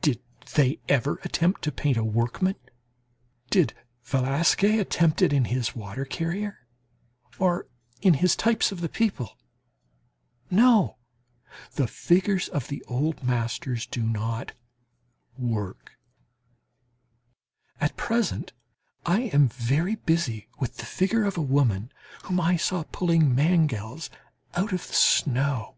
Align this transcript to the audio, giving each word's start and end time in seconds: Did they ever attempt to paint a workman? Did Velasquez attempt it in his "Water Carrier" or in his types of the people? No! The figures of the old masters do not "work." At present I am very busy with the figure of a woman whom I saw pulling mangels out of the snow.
Did 0.00 0.20
they 0.56 0.80
ever 0.88 1.20
attempt 1.22 1.62
to 1.62 1.70
paint 1.70 1.96
a 1.96 2.02
workman? 2.02 2.56
Did 3.50 3.72
Velasquez 4.02 4.80
attempt 4.80 5.22
it 5.22 5.32
in 5.32 5.44
his 5.44 5.76
"Water 5.76 6.04
Carrier" 6.04 6.66
or 7.38 7.68
in 8.02 8.14
his 8.14 8.34
types 8.34 8.72
of 8.72 8.80
the 8.80 8.88
people? 8.88 9.38
No! 10.50 10.96
The 11.74 11.86
figures 11.86 12.48
of 12.48 12.66
the 12.66 12.82
old 12.88 13.22
masters 13.22 13.86
do 13.86 14.02
not 14.02 14.54
"work." 15.38 15.92
At 17.80 17.96
present 17.96 18.52
I 19.06 19.20
am 19.32 19.46
very 19.46 19.94
busy 19.94 20.48
with 20.58 20.78
the 20.78 20.84
figure 20.84 21.22
of 21.22 21.36
a 21.38 21.42
woman 21.42 21.92
whom 22.24 22.40
I 22.40 22.56
saw 22.56 22.82
pulling 22.90 23.36
mangels 23.36 24.10
out 24.56 24.72
of 24.72 24.88
the 24.88 24.94
snow. 24.94 25.76